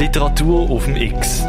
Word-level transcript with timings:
Literatur 0.00 0.70
auf 0.70 0.86
dem 0.86 0.96
X. 0.96 1.44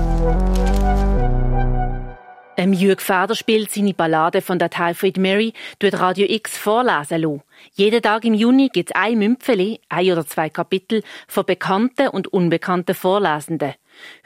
Ähm, 2.58 2.74
Jürg 2.74 3.01
Feder 3.01 3.33
spielt 3.33 3.71
seine 3.71 3.93
Ballade 3.93 4.42
von 4.42 4.59
der 4.59 4.70
Typhoid 4.70 5.16
Mary 5.16 5.54
durch 5.79 5.97
Radio 5.97 6.26
X 6.29 6.58
vorlesen 6.58 7.22
lassen. 7.22 7.44
Jeden 7.76 8.02
Tag 8.02 8.26
im 8.26 8.34
Juni 8.34 8.68
gibt 8.68 8.90
es 8.90 8.96
ein 8.98 9.20
Mümpfeli, 9.20 9.79
ein 9.88 10.12
oder 10.12 10.26
zwei 10.28 10.50
Kapitel 10.50 11.02
von 11.29 11.46
bekannten 11.46 12.10
und 12.10 12.28
unbekannten 12.34 12.94
Vorlesenden. 12.94 13.76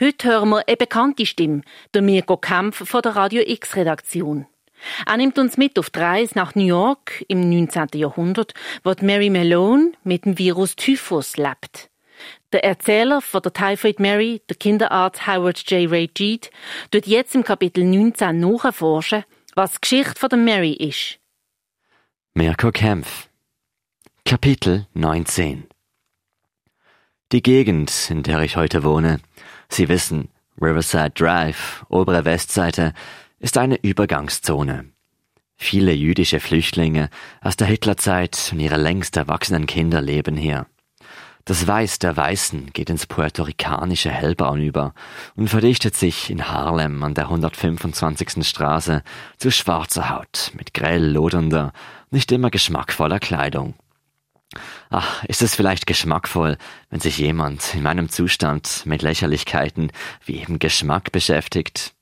Heute 0.02 0.28
hören 0.28 0.50
wir 0.50 0.68
eine 0.68 0.76
bekannte 0.76 1.28
Stimme, 1.28 1.62
der 1.94 2.02
Mirko 2.02 2.38
Kempf 2.38 2.78
von 2.90 3.04
der 3.04 3.16
Radio 3.16 3.44
X 3.46 3.76
Redaktion. 3.76 4.48
Er 5.06 5.18
nimmt 5.18 5.38
uns 5.38 5.56
mit 5.56 5.78
auf 5.78 5.92
die 5.92 6.00
Reise 6.00 6.34
nach 6.34 6.56
New 6.56 6.66
York 6.66 7.24
im 7.28 7.48
19. 7.48 7.90
Jahrhundert, 7.94 8.56
wo 8.84 8.92
Mary 9.02 9.30
Malone 9.30 9.92
mit 10.04 10.26
dem 10.26 10.40
Virus 10.40 10.76
Typhus 10.76 11.38
lebt. 11.38 11.92
Der 12.52 12.64
Erzähler 12.64 13.22
von 13.22 13.42
der 13.42 13.54
Typhoid 13.54 14.00
Mary, 14.00 14.42
der 14.50 14.56
Kinderarzt 14.56 15.28
Howard 15.28 15.70
J. 15.70 15.90
Ray 15.90 16.10
Jeed, 16.16 16.50
tut 16.92 17.08
jetzt 17.08 17.36
im 17.36 17.44
Kapitel 17.44 17.84
19 17.84 18.40
nachforschen, 18.40 19.24
was 19.56 19.74
die 19.74 19.82
Geschichte 19.82 20.20
von 20.20 20.30
der 20.30 20.40
Mary 20.40 20.74
ist. 20.74 21.20
Mirko 22.34 22.72
Kempf 22.72 23.30
Kapitel 24.26 24.88
19 24.94 25.68
Die 27.32 27.42
Gegend, 27.42 28.10
in 28.10 28.24
der 28.24 28.40
ich 28.42 28.56
heute 28.56 28.84
wohne, 28.84 29.20
Sie 29.70 29.88
wissen, 29.90 30.30
Riverside 30.62 31.12
Drive, 31.12 31.86
obere 31.90 32.26
Westseite, 32.26 32.94
ist 33.40 33.58
eine 33.58 33.78
Übergangszone. 33.82 34.92
Viele 35.58 35.94
jüdische 35.94 36.40
Flüchtlinge 36.40 37.10
aus 37.42 37.56
der 37.56 37.68
Hitlerzeit 37.68 38.50
und 38.52 38.60
ihre 38.60 38.78
längst 38.78 39.16
erwachsenen 39.18 39.66
Kinder 39.68 40.02
leben 40.02 40.36
hier. 40.36 40.68
Das 41.48 41.68
Weiß 41.68 42.00
der 42.00 42.18
Weißen 42.18 42.74
geht 42.74 42.90
ins 42.90 43.06
puerto-ricanische 43.06 44.10
Hellbraun 44.10 44.60
über 44.62 44.96
und 45.36 45.48
verdichtet 45.48 45.96
sich 45.96 46.32
in 46.32 46.48
Harlem 46.48 47.04
an 47.04 47.14
der 47.14 47.26
125. 47.26 48.44
Straße 48.44 49.04
zu 49.38 49.52
schwarzer 49.52 50.10
Haut 50.10 50.52
mit 50.56 50.74
grell 50.74 51.06
lodernder, 51.06 51.72
nicht 52.10 52.32
immer 52.32 52.50
geschmackvoller 52.50 53.20
Kleidung. 53.20 53.76
Ach, 54.90 55.24
ist 55.26 55.44
es 55.44 55.54
vielleicht 55.54 55.86
geschmackvoll, 55.86 56.58
wenn 56.90 57.00
sich 57.00 57.20
jemand 57.20 57.76
in 57.76 57.84
meinem 57.84 58.10
Zustand 58.10 58.84
mit 58.86 59.04
Lächerlichkeiten 59.04 59.92
wie 60.26 60.38
eben 60.38 60.58
Geschmack 60.58 61.12
beschäftigt? 61.12 61.94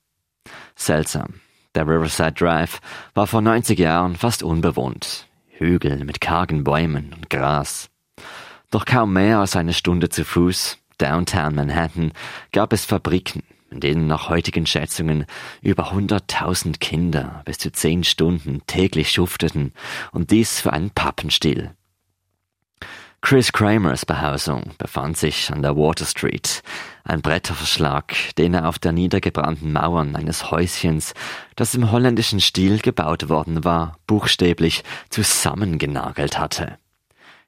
Seltsam. 0.74 1.40
Der 1.74 1.86
Riverside 1.86 2.32
Drive 2.32 2.80
war 3.12 3.26
vor 3.26 3.42
90 3.42 3.78
Jahren 3.78 4.16
fast 4.16 4.42
unbewohnt. 4.42 5.26
Hügel 5.48 6.02
mit 6.04 6.22
kargen 6.22 6.64
Bäumen 6.64 7.12
und 7.12 7.28
Gras. 7.28 7.90
Doch 8.74 8.86
kaum 8.86 9.12
mehr 9.12 9.38
als 9.38 9.54
eine 9.54 9.72
Stunde 9.72 10.08
zu 10.08 10.24
Fuß, 10.24 10.78
downtown 10.98 11.54
Manhattan, 11.54 12.10
gab 12.50 12.72
es 12.72 12.84
Fabriken, 12.84 13.44
in 13.70 13.78
denen 13.78 14.08
nach 14.08 14.28
heutigen 14.28 14.66
Schätzungen 14.66 15.26
über 15.62 15.92
100.000 15.92 16.80
Kinder 16.80 17.42
bis 17.44 17.58
zu 17.58 17.70
zehn 17.70 18.02
Stunden 18.02 18.62
täglich 18.66 19.12
schufteten 19.12 19.72
und 20.10 20.32
dies 20.32 20.60
für 20.60 20.72
einen 20.72 20.90
Pappenstiel. 20.90 21.70
Chris 23.20 23.52
Kramers 23.52 24.04
Behausung 24.04 24.72
befand 24.76 25.18
sich 25.18 25.52
an 25.52 25.62
der 25.62 25.76
Water 25.76 26.04
Street, 26.04 26.64
ein 27.04 27.22
Bretterverschlag, 27.22 28.12
den 28.38 28.54
er 28.54 28.68
auf 28.68 28.80
der 28.80 28.90
niedergebrannten 28.90 29.72
Mauern 29.72 30.16
eines 30.16 30.50
Häuschens, 30.50 31.14
das 31.54 31.76
im 31.76 31.92
holländischen 31.92 32.40
Stil 32.40 32.80
gebaut 32.80 33.28
worden 33.28 33.62
war, 33.62 33.98
buchstäblich 34.08 34.82
zusammengenagelt 35.10 36.40
hatte. 36.40 36.76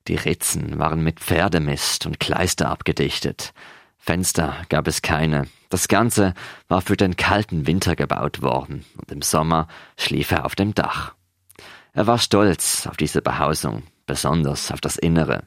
Die 0.08 0.16
Ritzen 0.16 0.78
waren 0.78 1.02
mit 1.02 1.20
Pferdemist 1.20 2.06
und 2.06 2.20
Kleister 2.20 2.70
abgedichtet. 2.70 3.52
Fenster 3.98 4.56
gab 4.68 4.86
es 4.86 5.02
keine. 5.02 5.48
Das 5.68 5.88
Ganze 5.88 6.34
war 6.68 6.80
für 6.80 6.96
den 6.96 7.16
kalten 7.16 7.66
Winter 7.66 7.96
gebaut 7.96 8.40
worden 8.40 8.84
und 8.96 9.10
im 9.10 9.20
Sommer 9.22 9.66
schlief 9.96 10.30
er 10.30 10.44
auf 10.44 10.54
dem 10.54 10.74
Dach. 10.74 11.14
Er 11.92 12.06
war 12.06 12.18
stolz 12.18 12.86
auf 12.86 12.96
diese 12.96 13.20
Behausung, 13.20 13.82
besonders 14.06 14.70
auf 14.70 14.80
das 14.80 14.96
Innere. 14.96 15.42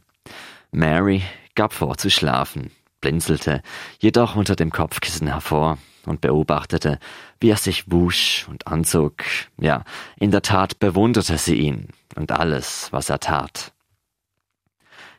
Mary 0.72 1.24
gab 1.56 1.74
vor 1.74 1.98
zu 1.98 2.10
schlafen, 2.10 2.72
blinzelte 3.00 3.62
jedoch 4.00 4.36
unter 4.36 4.58
dem 4.58 4.72
Kopfkissen 4.72 5.28
hervor 5.28 5.78
und 6.06 6.20
beobachtete, 6.20 7.00
wie 7.40 7.50
er 7.50 7.58
sich 7.58 7.90
wusch 7.90 8.46
und 8.50 8.68
anzog. 8.68 9.24
Ja, 9.58 9.84
in 10.18 10.32
der 10.32 10.42
Tat 10.42 10.80
bewunderte 10.80 11.38
sie 11.38 11.56
ihn 11.56 11.90
und 12.16 12.32
alles, 12.34 12.90
was 12.92 13.10
er 13.10 13.20
tat. 13.20 13.72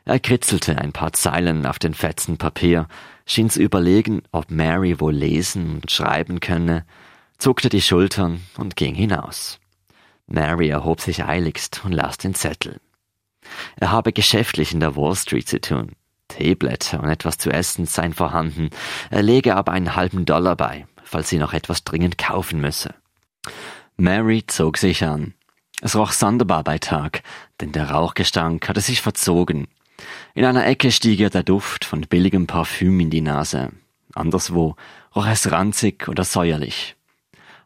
Er 0.05 0.19
kritzelte 0.19 0.77
ein 0.77 0.93
paar 0.93 1.13
Zeilen 1.13 1.65
auf 1.65 1.77
den 1.77 1.93
Fetzen 1.93 2.37
Papier, 2.37 2.87
schien 3.25 3.49
zu 3.49 3.61
überlegen, 3.61 4.23
ob 4.31 4.49
Mary 4.49 4.99
wohl 4.99 5.13
lesen 5.13 5.75
und 5.75 5.91
schreiben 5.91 6.39
könne, 6.39 6.85
zuckte 7.37 7.69
die 7.69 7.81
Schultern 7.81 8.41
und 8.57 8.75
ging 8.75 8.95
hinaus. 8.95 9.59
Mary 10.27 10.69
erhob 10.69 11.01
sich 11.01 11.25
eiligst 11.25 11.81
und 11.85 11.91
las 11.91 12.17
den 12.17 12.33
Zettel. 12.33 12.79
Er 13.75 13.91
habe 13.91 14.13
geschäftlich 14.13 14.73
in 14.73 14.79
der 14.79 14.95
Wall 14.95 15.15
Street 15.15 15.47
zu 15.47 15.61
tun. 15.61 15.91
Teeblätter 16.29 17.01
und 17.01 17.09
etwas 17.09 17.37
zu 17.37 17.51
essen 17.51 17.85
seien 17.85 18.13
vorhanden, 18.13 18.69
er 19.09 19.21
lege 19.21 19.55
aber 19.55 19.73
einen 19.73 19.95
halben 19.95 20.25
Dollar 20.25 20.55
bei, 20.55 20.87
falls 21.03 21.29
sie 21.29 21.37
noch 21.37 21.53
etwas 21.53 21.83
dringend 21.83 22.17
kaufen 22.17 22.61
müsse. 22.61 22.95
Mary 23.97 24.45
zog 24.47 24.77
sich 24.77 25.03
an. 25.03 25.33
Es 25.81 25.95
roch 25.95 26.11
sonderbar 26.11 26.63
bei 26.63 26.77
Tag, 26.77 27.21
denn 27.59 27.71
der 27.71 27.91
Rauchgestank 27.91 28.69
hatte 28.69 28.81
sich 28.81 29.01
verzogen 29.01 29.67
in 30.33 30.45
einer 30.45 30.65
Ecke 30.65 30.91
stieg 30.91 31.19
ihr 31.19 31.29
der 31.29 31.43
Duft 31.43 31.85
von 31.85 32.01
billigem 32.01 32.47
Parfüm 32.47 32.99
in 32.99 33.09
die 33.09 33.21
Nase. 33.21 33.71
Anderswo 34.13 34.75
roch 35.15 35.27
es 35.27 35.51
ranzig 35.51 36.07
oder 36.07 36.23
säuerlich. 36.23 36.95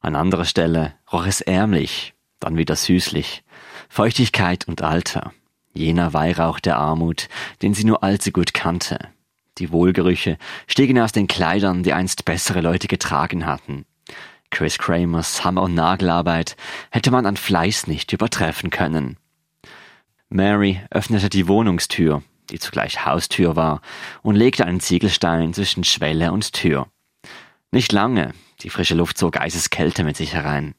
An 0.01 0.15
anderer 0.15 0.45
Stelle 0.45 0.93
roch 1.11 1.25
es 1.25 1.41
ärmlich, 1.41 2.13
dann 2.39 2.57
wieder 2.57 2.75
süßlich. 2.75 3.43
Feuchtigkeit 3.89 4.67
und 4.67 4.81
Alter. 4.81 5.33
Jener 5.73 6.13
Weihrauch 6.13 6.59
der 6.59 6.77
Armut, 6.77 7.27
den 7.61 7.73
sie 7.73 7.83
nur 7.83 8.03
allzu 8.03 8.31
gut 8.31 8.53
kannte. 8.53 8.99
Die 9.57 9.71
Wohlgerüche 9.71 10.37
stiegen 10.67 10.99
aus 10.99 11.11
den 11.11 11.27
Kleidern, 11.27 11.83
die 11.83 11.93
einst 11.93 12.25
bessere 12.25 12.61
Leute 12.61 12.87
getragen 12.87 13.45
hatten. 13.45 13.85
Chris 14.51 14.77
Kramers 14.77 15.43
Hammer- 15.43 15.63
und 15.63 15.73
Nagelarbeit 15.73 16.55
hätte 16.91 17.11
man 17.11 17.25
an 17.25 17.37
Fleiß 17.37 17.87
nicht 17.87 18.13
übertreffen 18.13 18.69
können. 18.69 19.17
Mary 20.35 20.81
öffnete 20.91 21.29
die 21.29 21.47
Wohnungstür, 21.47 22.21
die 22.49 22.59
zugleich 22.59 23.05
Haustür 23.05 23.55
war, 23.55 23.81
und 24.21 24.35
legte 24.35 24.65
einen 24.65 24.81
Ziegelstein 24.81 25.53
zwischen 25.53 25.83
Schwelle 25.83 26.31
und 26.31 26.53
Tür. 26.53 26.87
Nicht 27.71 27.91
lange, 27.91 28.33
die 28.61 28.69
frische 28.69 28.95
Luft 28.95 29.17
zog 29.17 29.39
Eiseskälte 29.39 30.03
mit 30.03 30.17
sich 30.17 30.33
herein. 30.33 30.75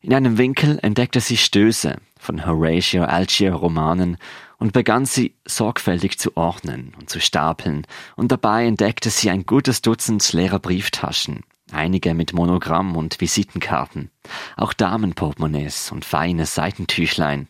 In 0.00 0.14
einem 0.14 0.38
Winkel 0.38 0.78
entdeckte 0.82 1.20
sie 1.20 1.36
Stöße 1.36 1.96
von 2.18 2.46
Horatio 2.46 3.04
Algier 3.04 3.52
Romanen 3.52 4.16
und 4.58 4.72
begann 4.72 5.04
sie 5.04 5.36
sorgfältig 5.44 6.18
zu 6.18 6.36
ordnen 6.36 6.94
und 6.98 7.10
zu 7.10 7.20
stapeln, 7.20 7.86
und 8.16 8.32
dabei 8.32 8.66
entdeckte 8.66 9.10
sie 9.10 9.30
ein 9.30 9.44
gutes 9.44 9.82
Dutzend 9.82 10.32
leerer 10.32 10.58
Brieftaschen, 10.58 11.42
einige 11.70 12.14
mit 12.14 12.32
Monogramm 12.32 12.96
und 12.96 13.20
Visitenkarten, 13.20 14.10
auch 14.56 14.72
Damenportemonnaies 14.72 15.92
und 15.92 16.04
feine 16.04 16.46
Seitentüchlein. 16.46 17.48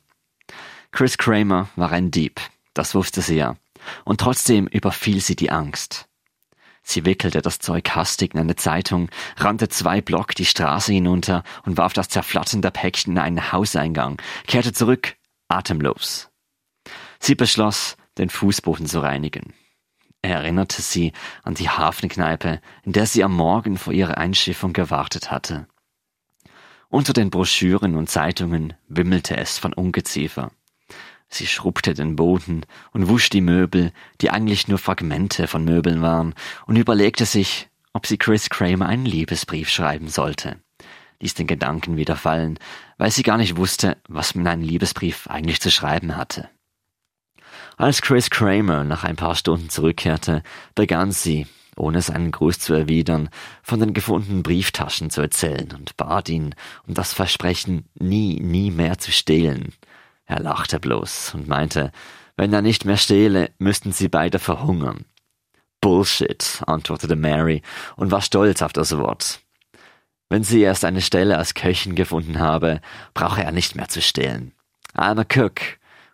Chris 0.96 1.18
Kramer 1.18 1.68
war 1.76 1.92
ein 1.92 2.10
Dieb, 2.10 2.40
das 2.72 2.94
wusste 2.94 3.20
sie 3.20 3.36
ja, 3.36 3.56
und 4.06 4.18
trotzdem 4.18 4.66
überfiel 4.66 5.20
sie 5.20 5.36
die 5.36 5.50
Angst. 5.50 6.08
Sie 6.82 7.04
wickelte 7.04 7.42
das 7.42 7.58
Zeug 7.58 7.90
hastig 7.90 8.32
in 8.32 8.40
eine 8.40 8.56
Zeitung, 8.56 9.10
rannte 9.36 9.68
zwei 9.68 10.00
Block 10.00 10.34
die 10.34 10.46
Straße 10.46 10.94
hinunter 10.94 11.42
und 11.66 11.76
warf 11.76 11.92
das 11.92 12.08
zerflatternde 12.08 12.70
Päckchen 12.70 13.12
in 13.12 13.18
einen 13.18 13.52
Hauseingang, 13.52 14.22
kehrte 14.46 14.72
zurück, 14.72 15.16
atemlos. 15.48 16.30
Sie 17.20 17.34
beschloss, 17.34 17.98
den 18.16 18.30
Fußboden 18.30 18.86
zu 18.86 19.00
reinigen. 19.00 19.52
Er 20.22 20.36
erinnerte 20.36 20.80
sie 20.80 21.12
an 21.42 21.52
die 21.52 21.68
Hafenkneipe, 21.68 22.62
in 22.84 22.92
der 22.92 23.04
sie 23.04 23.22
am 23.22 23.34
Morgen 23.34 23.76
vor 23.76 23.92
ihrer 23.92 24.16
Einschiffung 24.16 24.72
gewartet 24.72 25.30
hatte. 25.30 25.66
Unter 26.88 27.12
den 27.12 27.28
Broschüren 27.28 27.96
und 27.96 28.08
Zeitungen 28.08 28.72
wimmelte 28.88 29.36
es 29.36 29.58
von 29.58 29.74
Ungeziefer. 29.74 30.52
Sie 31.28 31.46
schrubbte 31.46 31.94
den 31.94 32.16
Boden 32.16 32.62
und 32.92 33.08
wusch 33.08 33.30
die 33.30 33.40
Möbel, 33.40 33.92
die 34.20 34.30
eigentlich 34.30 34.68
nur 34.68 34.78
Fragmente 34.78 35.46
von 35.46 35.64
Möbeln 35.64 36.02
waren, 36.02 36.34
und 36.66 36.76
überlegte 36.76 37.26
sich, 37.26 37.68
ob 37.92 38.06
sie 38.06 38.18
Chris 38.18 38.48
Kramer 38.48 38.86
einen 38.86 39.06
Liebesbrief 39.06 39.68
schreiben 39.68 40.08
sollte. 40.08 40.56
Ließ 41.20 41.34
den 41.34 41.46
Gedanken 41.46 41.96
wieder 41.96 42.16
fallen, 42.16 42.58
weil 42.98 43.10
sie 43.10 43.22
gar 43.22 43.38
nicht 43.38 43.56
wusste, 43.56 43.96
was 44.08 44.34
man 44.34 44.44
in 44.44 44.52
einen 44.52 44.62
Liebesbrief 44.62 45.26
eigentlich 45.28 45.60
zu 45.60 45.70
schreiben 45.70 46.16
hatte. 46.16 46.50
Als 47.78 48.02
Chris 48.02 48.30
Kramer 48.30 48.84
nach 48.84 49.04
ein 49.04 49.16
paar 49.16 49.34
Stunden 49.34 49.68
zurückkehrte, 49.68 50.42
begann 50.74 51.12
sie, 51.12 51.46
ohne 51.76 52.00
seinen 52.00 52.30
Gruß 52.30 52.58
zu 52.58 52.72
erwidern, 52.72 53.28
von 53.62 53.80
den 53.80 53.92
gefundenen 53.92 54.42
Brieftaschen 54.42 55.10
zu 55.10 55.20
erzählen 55.20 55.72
und 55.72 55.96
bat 55.96 56.28
ihn 56.28 56.54
um 56.86 56.94
das 56.94 57.12
Versprechen, 57.12 57.86
nie, 57.94 58.40
nie 58.40 58.70
mehr 58.70 58.98
zu 58.98 59.12
stehlen. 59.12 59.72
Er 60.26 60.40
lachte 60.40 60.80
bloß 60.80 61.34
und 61.34 61.48
meinte, 61.48 61.92
wenn 62.36 62.52
er 62.52 62.62
nicht 62.62 62.84
mehr 62.84 62.96
stehle, 62.96 63.50
müssten 63.58 63.92
sie 63.92 64.08
beide 64.08 64.38
verhungern. 64.38 65.06
Bullshit, 65.80 66.62
antwortete 66.66 67.16
Mary 67.16 67.62
und 67.96 68.10
war 68.10 68.20
stolz 68.20 68.60
auf 68.60 68.72
das 68.72 68.96
Wort. 68.96 69.40
Wenn 70.28 70.42
sie 70.42 70.60
erst 70.60 70.84
eine 70.84 71.00
Stelle 71.00 71.38
als 71.38 71.54
Köchin 71.54 71.94
gefunden 71.94 72.40
habe, 72.40 72.80
brauche 73.14 73.42
er 73.42 73.52
nicht 73.52 73.76
mehr 73.76 73.88
zu 73.88 74.02
stillen. 74.02 74.52
I'm 74.94 75.20
a 75.20 75.24
cook. 75.24 75.60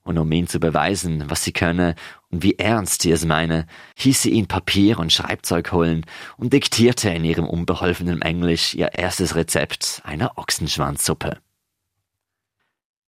Und 0.04 0.18
um 0.18 0.30
ihm 0.32 0.48
zu 0.48 0.58
beweisen, 0.58 1.30
was 1.30 1.44
sie 1.44 1.52
könne 1.52 1.94
und 2.28 2.42
wie 2.42 2.58
ernst 2.58 3.02
sie 3.02 3.12
es 3.12 3.24
meine, 3.24 3.66
hieß 3.96 4.22
sie 4.22 4.30
ihn 4.30 4.48
Papier 4.48 4.98
und 4.98 5.12
Schreibzeug 5.12 5.70
holen 5.70 6.04
und 6.36 6.52
diktierte 6.52 7.08
in 7.10 7.24
ihrem 7.24 7.48
unbeholfenen 7.48 8.20
Englisch 8.20 8.74
ihr 8.74 8.94
erstes 8.94 9.36
Rezept 9.36 10.02
einer 10.04 10.36
Ochsenschwanzsuppe. 10.36 11.38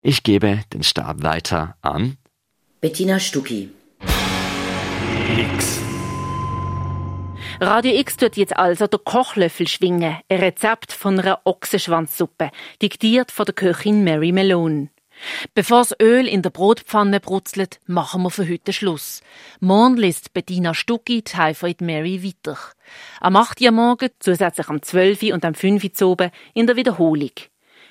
Ich 0.04 0.24
gebe 0.24 0.62
den 0.74 0.82
Stab 0.82 1.22
weiter 1.22 1.76
an 1.84 2.18
Bettina 2.80 3.20
Stucki. 3.20 3.70
X. 5.38 5.80
Radio 7.60 7.94
X 8.00 8.18
tut 8.18 8.36
jetzt 8.36 8.58
also 8.58 8.88
den 8.88 9.04
Kochlöffel 9.04 9.68
schwingen, 9.68 10.18
ein 10.28 10.40
Rezept 10.40 10.92
von 10.92 11.20
einer 11.20 11.42
Ochsenschwanzsuppe, 11.44 12.50
diktiert 12.82 13.30
von 13.30 13.46
der 13.46 13.54
Köchin 13.54 14.04
Mary 14.04 14.32
Malone. 14.32 14.90
Bevor 15.54 15.82
das 15.82 15.94
Öl 16.02 16.28
in 16.28 16.42
der 16.42 16.50
Brotpfanne 16.50 17.20
brutzelt, 17.20 17.80
machen 17.86 18.24
wir 18.24 18.32
für 18.32 18.50
heute 18.50 18.74
Schluss. 18.74 19.22
Morgen 19.60 19.98
liest 19.98 20.34
Bettina 20.34 20.74
Stucki 20.74 21.22
Typhoid 21.22 21.82
Mary 21.82 22.24
weiter. 22.24 22.58
Am 23.20 23.36
8. 23.36 23.62
Uhr 23.62 23.70
morgen, 23.70 24.10
zusätzlich 24.18 24.68
am 24.68 24.82
12. 24.82 25.32
und 25.34 25.46
am 25.46 25.54
5. 25.54 25.84
Uhr 26.02 26.08
oben 26.08 26.32
in 26.56 26.66
der 26.66 26.76
Wiederholung. 26.76 27.30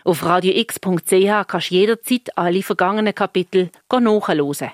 Auf 0.05 0.25
radiox.ch 0.25 1.47
kannst 1.47 1.70
du 1.70 1.75
jederzeit 1.75 2.37
alle 2.37 2.62
vergangenen 2.62 3.14
Kapitel 3.14 3.70
nachhören. 3.91 4.70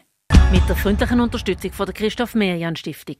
Mit 0.52 0.68
der 0.68 0.76
freundlichen 0.76 1.20
Unterstützung 1.20 1.72
von 1.72 1.86
der 1.86 1.94
Christoph 1.94 2.34
Merian 2.34 2.76
Stiftung. 2.76 3.16